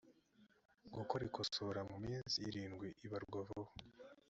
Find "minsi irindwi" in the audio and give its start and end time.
2.05-2.87